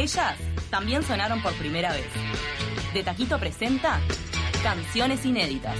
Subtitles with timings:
[0.00, 0.34] Ellas
[0.70, 2.06] también sonaron por primera vez.
[2.94, 4.00] De Taquito presenta
[4.62, 5.76] Canciones Inéditas.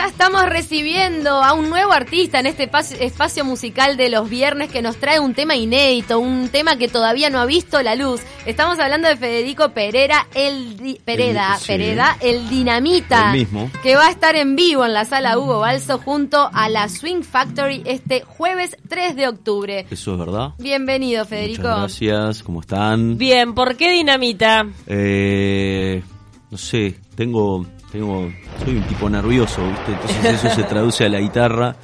[0.00, 4.80] Ya estamos recibiendo a un nuevo artista en este espacio musical de los viernes que
[4.80, 8.22] nos trae un tema inédito, un tema que todavía no ha visto la luz.
[8.46, 11.66] Estamos hablando de Federico Pereira, el di- Pereda, El- sí.
[11.66, 13.70] Pereda, el dinamita, El mismo.
[13.82, 17.20] que va a estar en vivo en la sala Hugo Balso junto a la Swing
[17.22, 19.86] Factory este jueves 3 de octubre.
[19.90, 20.54] Eso es verdad.
[20.58, 21.62] Bienvenido, Federico.
[21.68, 23.18] Muchas gracias, ¿cómo están?
[23.18, 24.66] Bien, ¿por qué dinamita?
[24.86, 26.02] Eh,
[26.50, 28.30] no sé, tengo, tengo,
[28.64, 29.92] soy un tipo nervioso, ¿viste?
[29.92, 31.76] Entonces eso se traduce a la guitarra.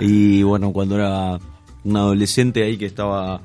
[0.00, 1.38] Y bueno, cuando era
[1.84, 3.40] un adolescente ahí que estaba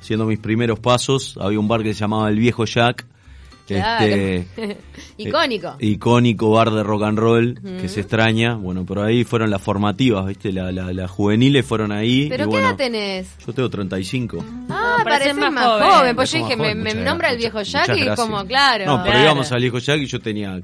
[0.00, 3.06] haciendo mis primeros pasos, había un bar que se llamaba El Viejo Jack.
[3.66, 4.04] Claro.
[4.06, 4.78] Este,
[5.18, 5.76] Icónico.
[5.78, 8.54] eh, icónico bar de rock and roll que se extraña.
[8.56, 10.52] Bueno, pero ahí fueron las formativas, ¿viste?
[10.52, 12.28] La- la- Las juveniles fueron ahí.
[12.28, 13.28] ¿Pero y qué bueno, edad tenés?
[13.46, 14.38] Yo tengo 35.
[14.70, 15.88] Ah, No, parece parecés más, más joven.
[15.88, 16.16] joven.
[16.16, 18.86] Pues yo dije, me, me nombra el viejo Jack y como, claro.
[18.86, 19.22] No, pero Claro.
[19.24, 20.60] íbamos al viejo Jack y yo tenía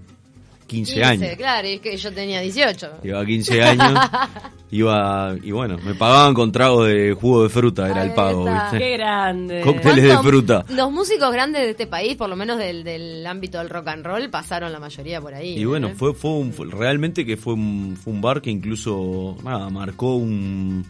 [0.67, 1.37] 15, 15, años.
[1.37, 2.91] claro, y es que yo tenía 18.
[3.05, 3.99] Iba a 15 años,
[4.71, 8.45] iba, y bueno, me pagaban con tragos de jugo de fruta, era Ahí el pago.
[8.45, 8.79] ¿viste?
[8.79, 9.61] Qué grande.
[9.61, 10.65] Cócteles de ¿Cuánto- fruta.
[10.71, 14.05] Los músicos grandes de este país, por lo menos del, del ámbito del rock and
[14.05, 15.57] roll, pasaron la mayoría por ahí.
[15.59, 15.95] Y bueno, ¿eh?
[15.97, 20.17] fue, fue, un- fue- realmente que fue un, fue un bar que incluso, nada, marcó
[20.17, 20.85] un,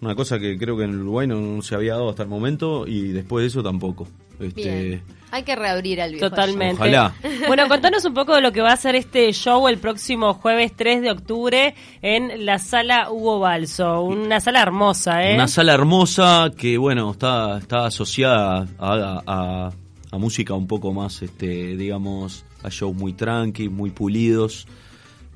[0.00, 2.86] una cosa que creo que en Uruguay no, no se había dado hasta el momento
[2.86, 4.06] y después de eso tampoco.
[4.38, 5.02] Este, Bien.
[5.30, 6.28] Hay que reabrir al viejo.
[6.30, 6.74] Totalmente.
[6.74, 7.14] Ojalá.
[7.46, 10.72] Bueno, contanos un poco de lo que va a ser este show el próximo jueves
[10.76, 14.02] 3 de octubre en la sala Hugo Balso.
[14.02, 15.34] Una sala hermosa, ¿eh?
[15.34, 19.72] Una sala hermosa que, bueno, está, está asociada a, a-
[20.12, 24.66] a música un poco más, este, digamos, a shows muy tranqui, muy pulidos.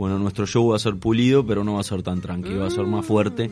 [0.01, 2.69] Bueno, nuestro show va a ser pulido, pero no va a ser tan tranqui, va
[2.69, 3.51] a ser más fuerte.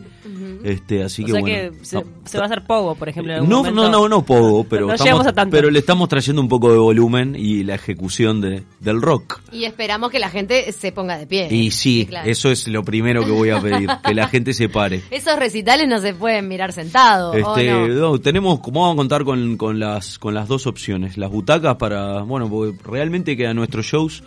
[0.64, 1.56] este, así o que sea bueno.
[1.78, 3.34] que se, no, se va a hacer pogo, por ejemplo.
[3.34, 3.82] en algún no, momento.
[3.82, 5.54] no, no, no poco, pero, No estamos- llegamos a tanto.
[5.54, 9.42] pero le estamos trayendo un poco de volumen y la ejecución de, del rock.
[9.52, 11.48] Y esperamos que la gente se ponga de pie.
[11.54, 12.30] Y sí, claro.
[12.30, 15.02] eso es lo primero que voy a pedir, que la gente se pare.
[15.10, 17.36] Esos recitales no se pueden mirar sentados.
[17.36, 21.30] Este, no, tenemos, como vamos a contar con, con las con las dos opciones, las
[21.30, 24.24] butacas para, bueno, porque realmente que a nuestros shows,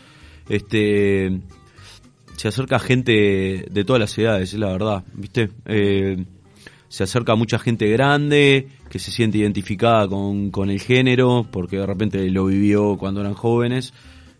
[0.47, 1.41] este,
[2.41, 5.51] se acerca gente de todas las edades, es la verdad, ¿viste?
[5.65, 6.25] Eh,
[6.87, 11.85] se acerca mucha gente grande que se siente identificada con, con el género, porque de
[11.85, 13.93] repente lo vivió cuando eran jóvenes.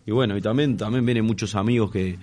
[0.04, 2.18] Y bueno, y también, también vienen muchos amigos que,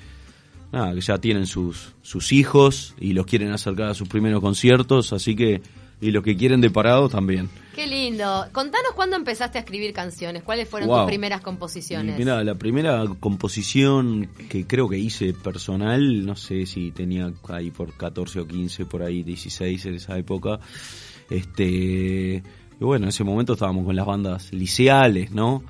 [0.74, 5.14] nada, que ya tienen sus, sus hijos y los quieren acercar a sus primeros conciertos,
[5.14, 5.62] así que,
[6.02, 7.50] y los que quieren de parado también.
[7.76, 8.46] Qué lindo.
[8.52, 10.44] Contanos cuándo empezaste a escribir canciones.
[10.44, 11.00] ¿Cuáles fueron Wow.
[11.00, 12.18] tus primeras composiciones?
[12.18, 17.94] Mira, la primera composición que creo que hice personal, no sé si tenía ahí por
[17.96, 20.60] 14 o 15, por ahí 16 en esa época.
[21.30, 22.44] Este,
[22.80, 25.64] y bueno, en ese momento estábamos con las bandas liceales, ¿no?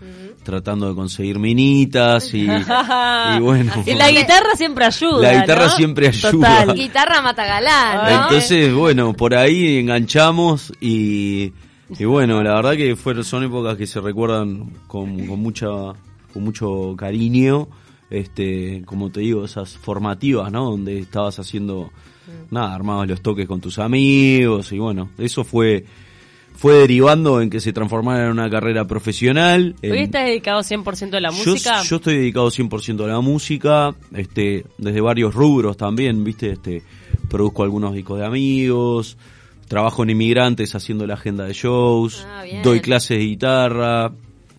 [0.44, 2.47] Tratando de conseguir minitas y,
[3.38, 3.74] y bueno.
[3.86, 5.22] Y la guitarra siempre ayuda.
[5.22, 5.72] La guitarra ¿no?
[5.72, 6.31] siempre ayuda.
[6.31, 6.75] Total.
[6.75, 8.24] Guitarra Matagalán, ¿no?
[8.24, 11.52] Entonces, bueno, por ahí enganchamos y,
[11.98, 15.68] y bueno, la verdad que fueron, son épocas que se recuerdan con, con mucha
[16.31, 17.68] con mucho cariño,
[18.09, 20.72] este, como te digo, esas formativas, ¿no?
[20.72, 21.92] Donde estabas haciendo,
[22.52, 25.86] nada, armabas los toques con tus amigos y bueno, eso fue
[26.59, 29.75] fue derivando en que se transformara en una carrera profesional.
[29.81, 31.81] en- ¿Hoy estás dedicado 100% a la yo, música?
[31.84, 36.84] yo estoy dedicado 100% a la música, este, desde varios rubros también, viste, este,
[37.30, 39.18] produzco algunos discos de amigos,
[39.69, 44.12] trabajo en inmigrantes haciendo la agenda de shows, Ah, doy clases de guitarra,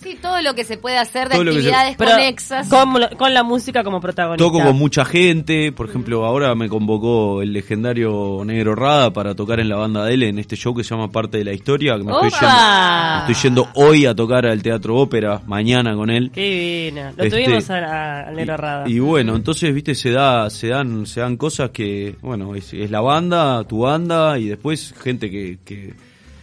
[0.03, 2.69] Sí, todo lo que se puede hacer de Todo se- actividades conexas.
[2.69, 4.43] con, la- con la música como protagonista.
[4.45, 9.61] toco con mucha gente, por ejemplo, ahora me convocó el legendario Negro Rada para tocar
[9.61, 11.99] en la banda de él en este show que se llama Parte de la Historia,
[11.99, 16.31] que me estoy yendo, estoy yendo hoy a tocar al Teatro Ópera, mañana con él.
[16.33, 17.13] Qué divina.
[17.17, 18.89] Lo Este, tuvimos a, a- al Negro Rada.
[18.89, 22.73] Y, y bueno, entonces, viste, se da, se dan, se dan cosas que, bueno, es,
[22.73, 25.93] es la banda, tu banda, y después gente que, que,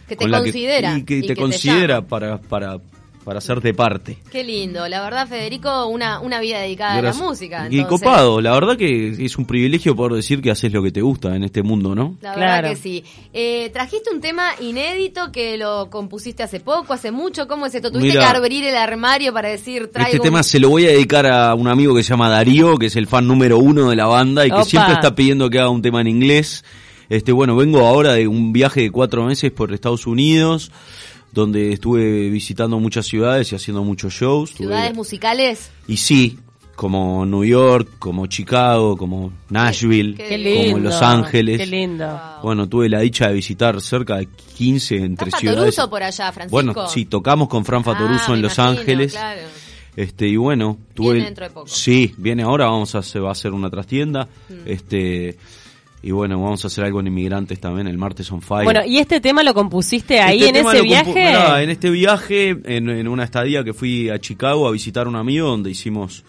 [0.06, 2.38] Que te considera y que y te que te considera para,
[3.28, 4.16] para hacerte parte.
[4.32, 4.88] Qué lindo.
[4.88, 7.68] La verdad, Federico, una, una vida dedicada a la música.
[7.70, 11.02] y copado, la verdad que es un privilegio poder decir que haces lo que te
[11.02, 12.16] gusta en este mundo, ¿no?
[12.22, 12.52] La Claro.
[12.62, 13.04] verdad que sí.
[13.34, 17.46] Eh, trajiste un tema inédito que lo compusiste hace poco, hace mucho.
[17.46, 17.92] ¿Cómo es esto?
[17.92, 18.30] ¿Tuviste Mira.
[18.32, 21.26] que abrir el armario para decir, traigo Este un- tema se lo voy a dedicar
[21.26, 24.06] a un amigo que se llama Darío, que es el fan número uno de la
[24.06, 24.64] banda y que Opa.
[24.64, 26.64] siempre está pidiendo que haga un tema en inglés.
[27.10, 30.72] Este, bueno, vengo ahora de un viaje de cuatro meses por Estados Unidos,
[31.32, 34.50] donde estuve visitando muchas ciudades y haciendo muchos shows.
[34.50, 35.70] Estuve- ciudades musicales?
[35.86, 36.38] Y sí,
[36.74, 40.72] como New York, como Chicago, como Nashville, Qué Qué lindo.
[40.72, 41.58] como Los Ángeles.
[41.58, 42.20] Qué lindo.
[42.42, 45.74] Bueno, tuve la dicha de visitar cerca de 15 entre ¿Está ciudades.
[45.74, 46.50] Fatoruso por allá, Francisco?
[46.50, 49.12] Bueno, sí, tocamos con Fran Fatoruso Ah, me en Los imagino, Ángeles.
[49.12, 49.40] claro.
[49.96, 51.14] Este, y bueno, tuve.
[51.14, 51.66] Viene dentro de poco.
[51.66, 54.28] Sí, viene ahora, vamos a, se va a hacer una trastienda.
[54.48, 54.54] Mm.
[54.66, 55.36] Este,
[56.02, 58.64] y bueno, vamos a hacer algo en Inmigrantes también, el martes on fire.
[58.64, 61.12] Bueno, ¿y este tema lo compusiste ahí Este en ese viaje?
[61.12, 65.08] mirá, en este viaje, en, en una estadía que fui a Chicago a visitar a
[65.10, 66.24] un amigo donde hicimos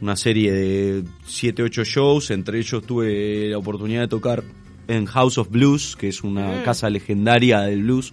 [0.00, 4.42] una serie de 7, 8 shows, entre ellos tuve la oportunidad de tocar
[4.88, 6.26] en House of Blues, que es Mm.
[6.28, 8.12] una casa legendaria del blues,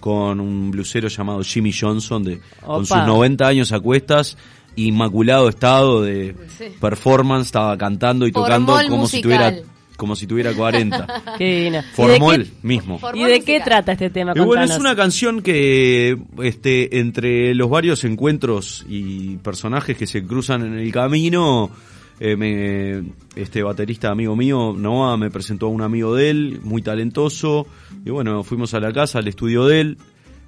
[0.00, 3.06] con un blusero llamado Jimmy Johnson, de, con sus Opa.
[3.06, 4.36] 90 años a cuestas,
[4.74, 6.64] inmaculado estado de Sí.
[6.80, 9.54] performance, estaba cantando y tocando como si tuviera
[10.02, 11.22] como si tuviera 40.
[11.38, 11.78] Qué divina.
[11.78, 12.98] ¿Y de Formol qué- mismo.
[13.14, 14.32] ¿Y de qué trata este tema?
[14.34, 20.24] Y bueno, es una canción que este, entre los varios encuentros y personajes que se
[20.26, 21.70] cruzan en el camino,
[22.18, 26.82] eh, me, este baterista amigo mío, Noah, me presentó a un amigo de él, muy
[26.82, 27.68] talentoso,
[28.04, 29.98] y bueno, fuimos a la casa, al estudio de él,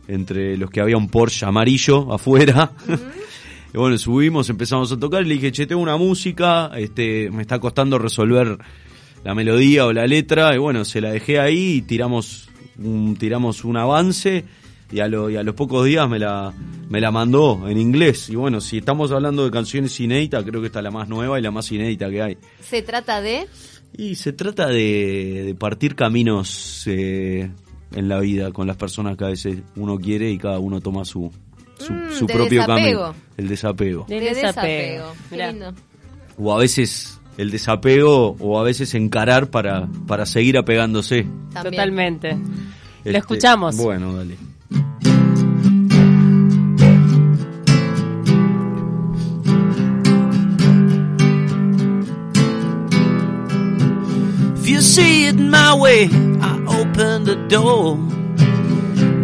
[0.09, 2.73] entre los que había un Porsche amarillo afuera.
[3.73, 7.43] Y bueno, subimos, empezamos a tocar y le dije, che, tengo una música, este, me
[7.43, 8.59] está costando resolver
[9.25, 12.49] la melodía o la letra, y bueno, se la dejé ahí y tiramos
[12.79, 14.45] un, tiramos un avance
[14.93, 16.53] y a, lo- y a los pocos días me la,
[16.89, 18.29] me la mandó en inglés.
[18.29, 21.39] Y bueno, si estamos hablando de canciones inéditas, creo que esta es la más nueva
[21.39, 22.39] y la más inédita que hay.
[22.61, 23.47] Se trata de...
[23.97, 27.49] Y se trata de, de partir caminos eh,
[27.93, 31.05] en la vida con las personas que a veces uno quiere y cada uno toma
[31.05, 31.31] su,
[31.79, 33.01] su, Mm, su propio desapego.
[33.03, 33.15] camino.
[33.37, 34.05] El desapego.
[34.09, 35.13] De de desapego.
[35.31, 35.51] Qué Mirá.
[35.53, 35.73] lindo.
[36.37, 41.27] O a veces el desapego o a veces encarar para, para seguir apegándose.
[41.53, 41.73] También.
[41.73, 42.31] Totalmente.
[42.99, 43.77] Este, Lo escuchamos.
[43.77, 44.37] Bueno, dale.
[54.57, 56.05] If you see it my way,
[56.41, 57.97] I open the door.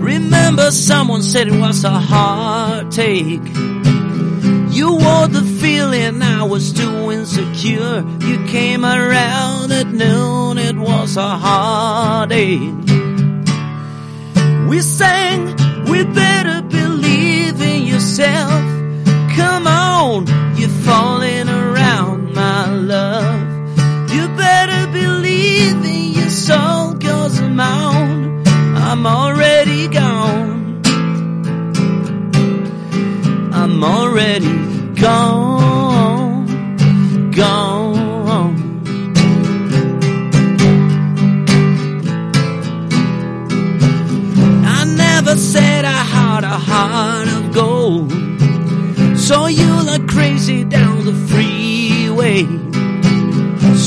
[0.01, 3.41] Remember someone said it was a hard take.
[4.71, 8.05] You wore the feeling I was too insecure.
[8.21, 12.73] You came around at noon, it was a heartache.
[14.69, 15.57] We sang,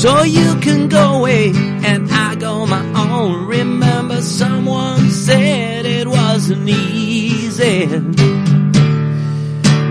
[0.04, 3.46] So you can go away and I go my own.
[3.46, 7.86] Remember someone said it wasn't easy.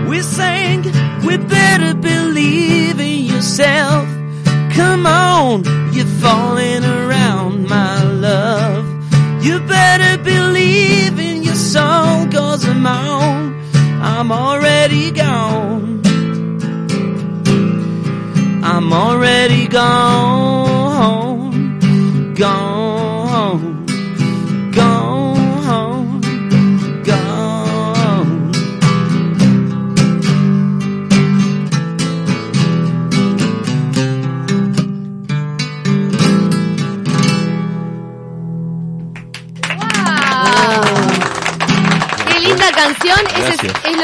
[0.08, 0.84] We sang,
[1.26, 4.06] we better believe in yourself.
[4.76, 8.84] Come on, you're falling around, my love.
[9.44, 13.60] You better believe in your soul, cause I'm on.
[14.00, 15.63] I'm already gone.
[18.84, 20.43] I'm already gone,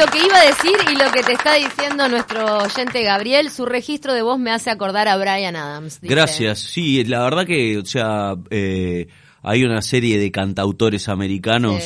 [0.05, 3.49] lo que iba a decir y lo que te está diciendo nuestro oyente Gabriel.
[3.51, 6.01] Su registro de voz me hace acordar a Brian Adams.
[6.01, 6.13] dice.
[6.13, 9.07] Gracias, sí, la verdad que, o sea, eh,
[9.43, 11.83] hay una serie de cantautores americanos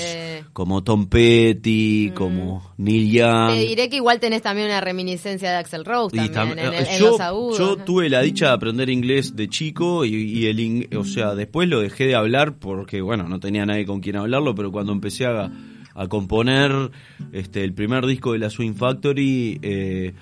[0.53, 3.50] como Tom Petty, como Neil Young.
[3.55, 6.88] Te diré que igual tenés también una reminiscencia de Axel Rose también, tam- en, el-
[6.88, 7.57] en yo, los agudos.
[7.57, 7.84] yo ¿no?
[7.84, 11.81] tuve la dicha de aprender inglés de chico y, y el o sea después lo
[11.81, 15.51] dejé de hablar porque bueno no tenía nadie con quien hablarlo pero cuando empecé a,
[15.96, 16.92] a componer
[17.32, 20.14] este el primer disco de la Swing Factory eh,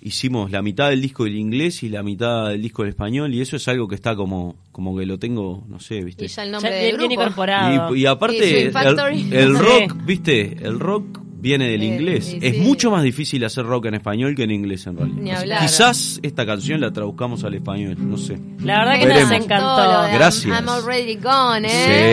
[0.00, 3.40] hicimos la mitad del disco en inglés y la mitad del disco en español y
[3.40, 6.42] eso es algo que está como como que lo tengo no sé viste Y ya
[6.42, 7.12] el Ya nombre del grupo.
[7.12, 7.96] incorporado.
[7.96, 12.36] y, aparte el, rock viste el rock viene del Eh, inglés.
[12.40, 12.60] Es sí.
[12.62, 15.18] mucho más difícil hacer rock en español que en inglés en realidad.
[15.20, 15.60] Ni Así- hablar.
[15.60, 18.38] Quizás esta canción la traduzcamos al español, no sé.
[18.60, 19.30] La verdad que Veremos.
[19.30, 20.14] nos encantó.
[20.14, 20.46] Gracias.
[20.58, 21.70] I'm already gone, ¿eh?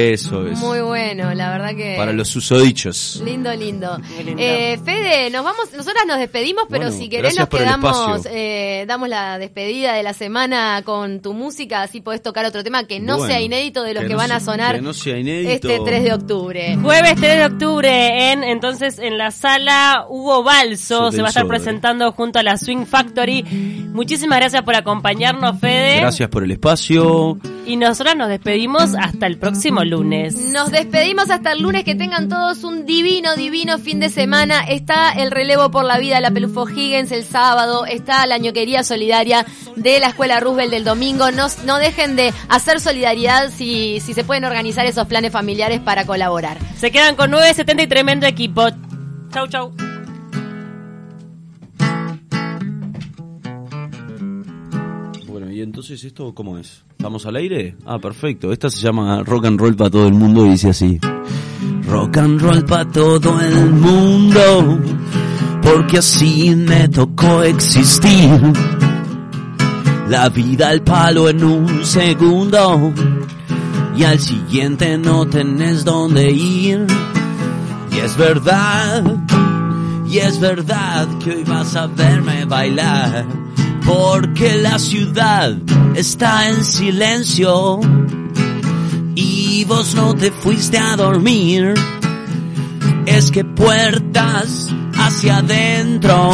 [0.09, 0.59] Sí, eso es.
[0.59, 1.95] Muy bueno, la verdad que.
[1.97, 3.21] Para los susodichos.
[3.25, 3.97] Lindo, lindo.
[4.23, 4.35] Lindo.
[4.38, 9.07] Eh, Fede, nos vamos, nosotras nos despedimos, pero Bueno, si querés nos quedamos, eh, damos
[9.07, 13.17] la despedida de la semana con tu música, así podés tocar otro tema que no
[13.17, 15.69] Bueno, sea inédito de los que que, no van a sonar que no sea inédito.
[15.69, 16.77] este 3 de octubre.
[16.81, 21.29] Jueves 3 de octubre en entonces en la sala Hugo Balso Sobre se va a
[21.29, 21.59] estar sobre.
[21.59, 23.43] presentando junto a la Swing Factory.
[23.93, 25.99] Muchísimas gracias por acompañarnos, Fede.
[25.99, 27.37] Gracias por el espacio.
[27.67, 30.35] Y nosotras nos despedimos hasta el próximo lunes.
[30.51, 34.61] Nos despedimos hasta el lunes, que tengan todos un divino, divino fin de semana.
[34.61, 38.83] Está el relevo por la vida de la Pelufo Higgins el sábado, está la ñoquería
[38.83, 41.29] solidaria de la Escuela Roosevelt del domingo.
[41.29, 46.07] No, no dejen de hacer solidaridad si, si se pueden organizar esos planes familiares para
[46.07, 46.57] colaborar.
[46.79, 48.67] Se quedan con 970 y tremendo equipo.
[49.31, 49.71] Chau, chau.
[55.27, 56.83] Bueno, y entonces esto cómo es?
[56.91, 57.77] ¿Estamos al aire?
[57.85, 58.51] Ah, perfecto.
[58.51, 61.00] Esta se llama Rock and Roll para todo el mundo y dice así.
[61.88, 64.79] Rock and roll para todo el mundo,
[65.61, 68.39] porque así me tocó existir.
[70.09, 72.93] La vida al palo en un segundo,
[73.95, 76.85] y al siguiente no tenés dónde ir.
[77.91, 79.03] Y es verdad,
[80.07, 83.25] y es verdad que hoy vas a verme bailar,
[83.86, 85.55] porque la ciudad
[85.95, 87.79] está en silencio
[89.15, 91.74] y vos no te fuiste a dormir.
[93.05, 96.31] Es que puertas hacia adentro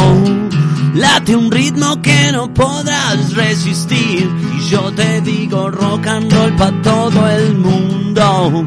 [0.94, 4.28] late un ritmo que no podrás resistir.
[4.56, 8.66] Y yo te digo rock and roll para todo el mundo,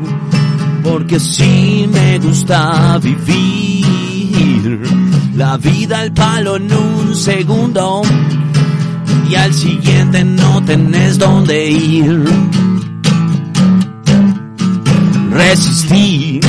[0.83, 4.81] porque sí me gusta vivir
[5.35, 8.01] la vida al palo en un segundo
[9.29, 12.25] y al siguiente no tenés dónde ir.
[15.31, 16.41] Resistir